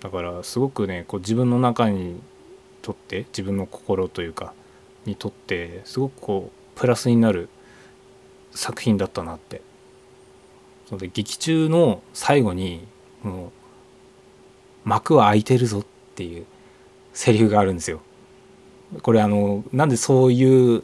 [0.00, 2.20] だからすごくねこう自分の中に
[2.82, 4.52] とって自分の心というか
[5.04, 7.48] にとってすごくこうプラスになる
[8.52, 9.62] 作品だったなって
[10.88, 12.86] そで劇中の最後に
[13.22, 13.50] もう
[14.84, 15.84] 幕は開いてるぞっ
[16.14, 16.46] ていう
[17.12, 18.00] セリフがあるんですよ。
[19.02, 20.82] これあのなんでそういう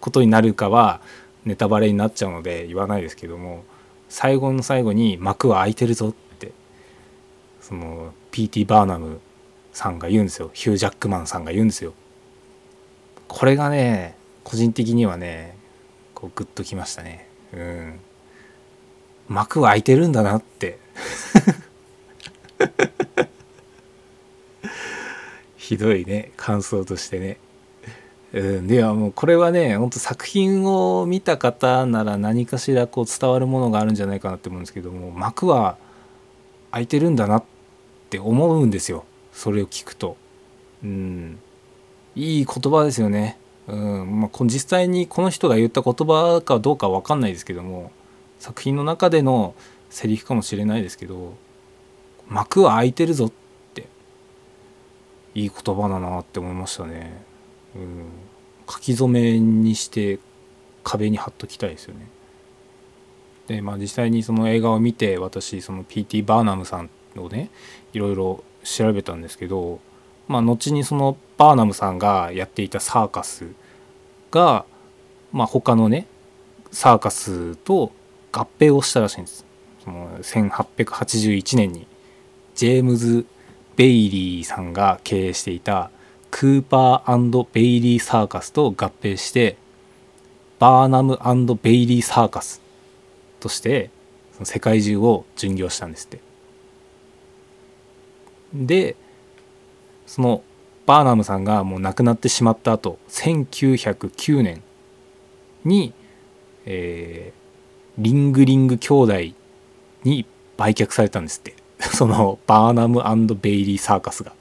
[0.00, 1.00] ことになるかは
[1.44, 3.64] ネタバレになっちゃうので言わないですけども
[4.08, 6.52] 最後の最後に幕は開いてるぞって
[7.60, 8.66] その P.T.
[8.66, 9.22] バーナム
[9.72, 11.94] さんが言うんですよヒュー・ジャックマンさんが言うんですよ。
[13.28, 15.56] これがね個人的にはね
[16.12, 17.26] こうグッときましたね。
[17.54, 17.98] うん
[19.28, 20.78] 幕は開いてるんだなって
[25.56, 27.38] ひどいね感想としてね。
[28.34, 35.78] うん、ではもうこれはねほんと作品を見た方なら何かしらこう伝わるものがあるんじゃないかなって思うんですけども幕は
[36.70, 37.55] 開いてるんだなって
[38.18, 40.16] 思うんですよそれを聞くと。
[40.82, 41.38] うん、
[42.14, 43.38] いい言葉ですよね。
[43.68, 47.90] うんまあ、実際にこの人が言った言葉かどうか分かんないですけども
[48.38, 49.54] 作品の中での
[49.90, 51.34] セリフかもしれないですけど
[52.28, 53.32] 幕は開いてるぞっ
[53.74, 53.88] て
[55.34, 57.24] いい言葉だなって思いましたね。
[57.74, 58.04] うん、
[58.70, 60.18] 書き初めにして
[60.82, 62.08] 壁に貼っときたいですよね。
[63.48, 66.22] でまあ実際にその映画を見て私その P.T.
[66.22, 66.90] バーナムさん
[67.24, 67.50] をね
[67.92, 69.80] いろいろ調べたんですけど
[70.28, 73.46] まあ後にそのバーナムさんがやっていたサーカス
[74.30, 74.64] が
[75.32, 76.06] まあ他のね
[76.70, 77.92] サーカスと
[78.32, 79.46] 合併をしたらしいんです。
[79.82, 81.86] その1881年に
[82.54, 83.24] ジェームズ・
[83.76, 85.90] ベイリーさんが経営していた
[86.30, 89.56] クーパーベイリーサーカスと合併して
[90.58, 91.18] バーナム
[91.62, 92.60] ベイリーサーカス
[93.40, 93.90] として
[94.42, 96.25] 世界中を巡業したんですって。
[98.54, 98.96] で
[100.06, 100.42] その
[100.86, 104.62] バーナムさんがもう亡くなってしまった後1909年
[105.64, 105.92] に、
[106.64, 109.14] えー、リングリング兄弟
[110.04, 111.54] に売却されたんですって。
[111.92, 113.02] そのバーナム
[113.34, 114.32] ベイリーサーカスが。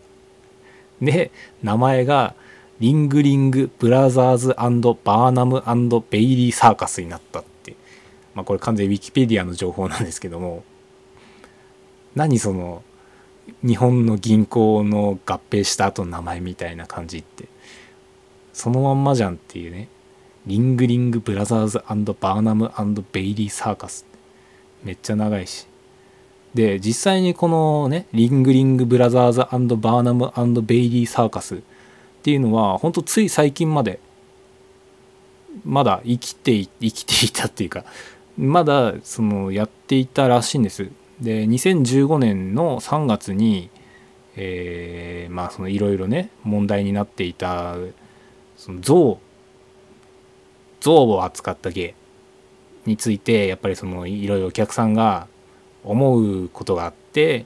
[1.01, 2.33] で名前が
[2.79, 5.61] リングリングブラザーズバーナム
[6.09, 7.75] ベイリーサーカスになったって。
[8.35, 10.63] まあこれ完全にウィキペディアの情報なんですけども。
[12.15, 12.81] 何その
[13.63, 17.47] 日本の銀行の合併した後の名前みたいな感じって。
[18.53, 19.89] そのまんまじゃんっていうね。
[20.45, 22.71] リングリングブラザーズバーナム
[23.11, 24.05] ベイリーサーカス。
[24.83, 25.67] めっちゃ長いし。
[26.55, 31.59] で実際にこのねリングリングブラザーズバーナムベイリーサーカスっ
[32.23, 33.99] ていうのはほんとつい最近まで
[35.65, 37.83] まだ生きて生きていたっていうか
[38.37, 40.89] まだそのやっていたらしいんです。
[41.21, 43.69] で2015年の3月に、
[44.35, 47.75] えー、まあそのいろいろね問題になっていた
[48.57, 49.19] その象
[50.79, 51.95] 象を扱った芸
[52.85, 55.27] についてやっぱりそのいろいろお客さんが
[55.83, 57.45] 思うことがあって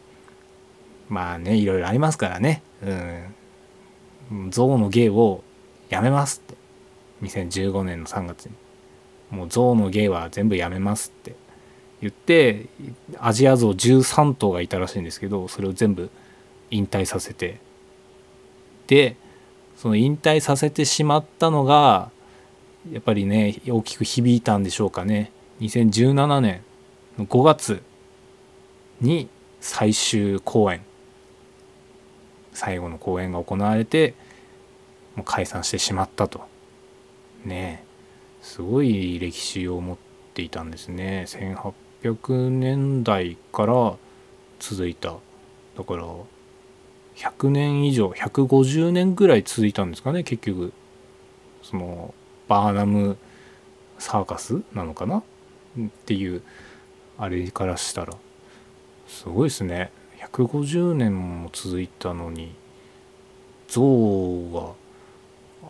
[1.07, 2.61] まあねいろいろありますからね、
[4.31, 5.43] うん、象の芸を
[5.89, 6.55] やめますって。
[7.23, 8.51] 2015年の3月に。
[9.31, 11.35] もう象の芸は全部やめますって。
[12.01, 12.67] 言って
[13.17, 16.09] アジアゾウ13頭がいたらしいんですけどそれを全部
[16.71, 17.59] 引退させて。
[18.87, 19.15] で
[19.77, 22.11] その引退させてしまったのが
[22.91, 25.31] やっぱりね大きく響いたんでしょうかね。
[25.61, 26.61] 2017年
[27.17, 27.81] の5月
[28.99, 29.29] に
[29.61, 30.81] 最終公演。
[32.51, 34.15] 最後の公演が行われて
[35.15, 36.41] もう解散してしまったと。
[37.45, 37.85] ね
[38.41, 39.97] すごい歴史を持っ
[40.33, 41.25] ていたんですね。
[42.03, 43.95] 1800年代から
[44.59, 45.15] 続いた。
[45.77, 46.05] だから
[47.15, 50.73] 100年以上150年ぐらい続いたんですかね結局。
[51.61, 52.13] その
[52.47, 53.17] バーナム
[53.97, 55.17] サーカスなのかな？
[55.17, 55.21] っ
[56.05, 56.41] ていう
[57.17, 58.13] あれからしたら。
[59.07, 59.91] すごいですね。
[60.31, 62.53] 150年も続いたのに
[63.67, 64.75] 象は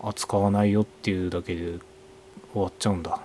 [0.03, 1.80] 扱わないよっていうだけで
[2.53, 3.21] 終わっちゃうんだ。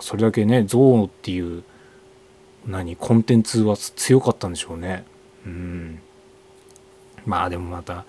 [0.00, 1.62] それだけね象っていう
[2.66, 5.04] 何コンテンツは強かったんでしょうね。
[5.46, 6.00] うん。
[7.24, 8.04] まあでもまた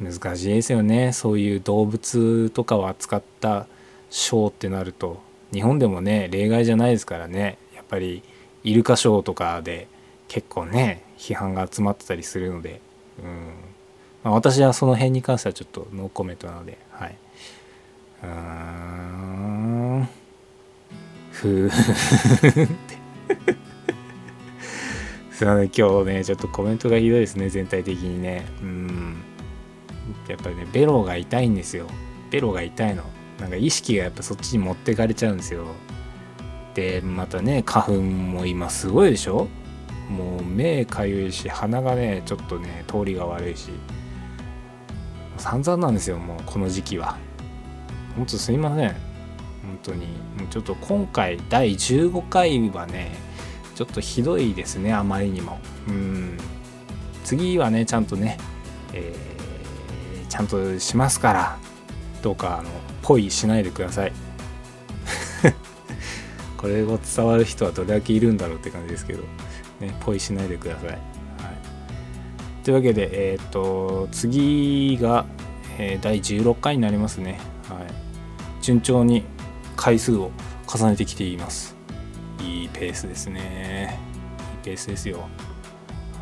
[0.00, 1.12] 難しいですよね。
[1.12, 3.66] そういう動物とかを扱った
[4.10, 5.20] ショーってなると
[5.52, 7.58] 日本でもね例外じゃないですからね。
[7.74, 8.22] やっぱり
[8.64, 9.88] イルカショーとかで
[10.28, 12.80] 結構ね批判が集まってたりするので、
[13.22, 13.52] うん。
[14.24, 17.16] まあ、私はその辺に関してはちょっとノーコメントなのではい。
[18.22, 20.08] うーん。
[21.32, 22.68] ふーっ
[23.36, 23.56] て
[25.42, 28.46] すいません今日ねちょっとコメントがひどいですね全体的にね。
[28.62, 29.16] うん。
[30.28, 31.88] やっぱりねベロが痛いんですよ。
[32.30, 33.02] ベロが痛いの。
[33.40, 35.66] なんか意識がやっぱそっちに持ってかれちゃうんですよ。
[36.74, 39.48] でまたね花粉も今すごいでしょ？
[40.08, 43.70] もう目かゆいし鼻がねちょっとね通りが悪いし。
[45.38, 47.18] 散々なんですよもうこの時期は。
[48.14, 48.90] ほんとすいません。
[48.90, 48.96] 本
[49.82, 50.06] 当に。
[50.38, 53.31] もうちょっと今回第15回はね
[53.82, 55.58] ちょっとひどいですねあまりにも。
[55.88, 56.38] うん。
[57.24, 58.38] 次はねちゃんとね、
[58.92, 61.58] えー、ちゃんとしますから
[62.22, 62.70] どうかあの
[63.02, 64.12] ポイしないでください。
[66.56, 69.24] これを伝わる人はどれだけいるんだろうって感じですけど
[69.80, 70.98] ねポイしないでください、はい、
[72.62, 75.26] というわけでえっ、と次が、
[75.78, 77.40] えー、第16回になりますね。
[77.68, 78.62] はい。
[78.62, 79.24] 順調に
[79.74, 80.30] 回数を
[80.72, 81.81] 重ねてきています。
[82.72, 83.98] ペースですね。
[84.54, 85.20] いいペースですよ。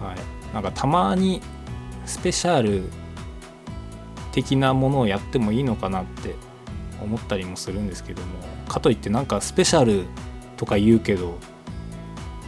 [0.00, 0.54] はい。
[0.54, 1.40] なんかたまに
[2.06, 2.90] スペシャル
[4.32, 6.34] 的なものをやってもいいのかなって
[7.02, 8.28] 思ったりもするんですけども
[8.68, 10.04] かといってなんかスペシャル
[10.56, 11.38] とか言うけど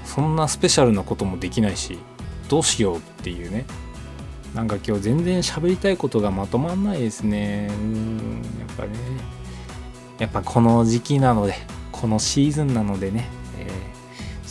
[0.05, 1.99] そんなスペシャルなこともできないし
[2.49, 3.65] どうしようっていうね。
[4.55, 7.69] なんか今日全然喋りたいことがまとまんないですね。
[7.71, 8.91] うんやっぱね。
[10.19, 11.55] やっぱこの時期なので
[11.91, 13.29] このシーズンなのでね、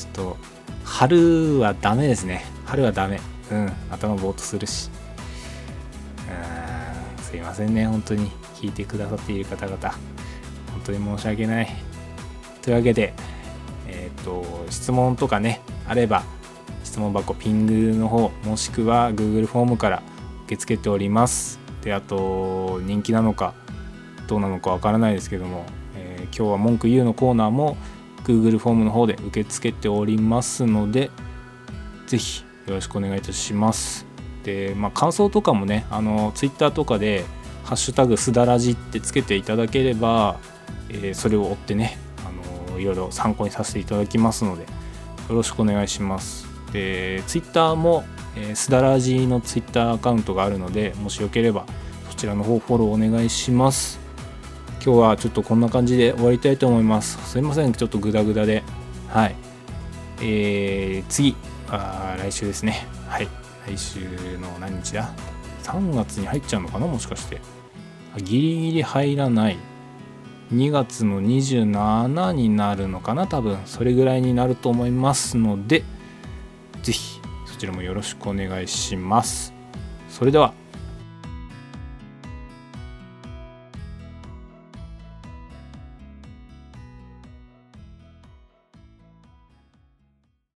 [0.02, 0.38] ちょっと
[0.84, 2.44] 春はダメですね。
[2.66, 3.20] 春はダメ。
[3.52, 3.72] うん。
[3.92, 4.90] 頭ぼーっとするし。
[7.22, 7.86] すいませんね。
[7.86, 8.32] 本当に。
[8.56, 9.78] 聞いてくださっている方々。
[9.80, 11.76] 本当に申し訳ない。
[12.62, 13.14] というわけで
[13.88, 16.24] えっと質問とかねあれば
[16.84, 20.04] 質問箱ピングの方もしくは Google フォームから
[20.46, 21.60] 受け付けております。
[21.82, 23.56] であと人気なのか
[24.28, 27.76] どうなのかわからないですけども、えー、今日は文句言うのコーナーも
[28.24, 31.12] Google フォームの方で受け付けておりますので
[32.08, 34.06] 是非よろしくお願いいたします。
[34.44, 37.26] でまあ感想とかもねあの Twitter とかで
[37.64, 40.38] 「ハッシュタグすだらじ」ってつけていただければ、
[40.90, 44.70] えー、それを追ってねあのいろいろ参考にさせていただきますのでよ
[45.30, 46.48] ろしくお願いします。
[46.74, 48.04] で Twitter も、
[48.36, 51.66] えー、すだらじの Twitter アカウントがあるのでもしよければ
[52.10, 54.01] そちらの方フォローお願いします。
[54.84, 57.18] 今日はちょっとこんな感じで終わりたいと思います。
[57.30, 57.74] すいません。
[57.74, 58.64] ちょっとグダグダで。
[59.10, 59.36] はい。
[60.20, 61.36] えー、次。
[61.70, 62.88] あ来週ですね。
[63.08, 63.28] はい。
[63.68, 64.00] 来週
[64.40, 65.14] の何日だ
[65.62, 66.88] ？3月に入っちゃうのかな？
[66.88, 67.40] もしかして。
[68.24, 69.58] ギリギリ入らない。
[70.52, 73.28] 2月の27になるのかな？
[73.28, 73.60] 多分。
[73.66, 75.84] それぐらいになると思いますので
[76.82, 79.54] 是非そちらもよろしくお願いします。
[80.10, 80.56] それでは。